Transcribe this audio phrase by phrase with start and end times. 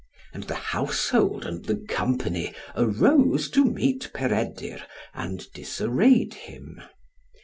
[0.33, 4.81] And the household and the company arose to meet Peredur,
[5.13, 6.81] and disarrayed him.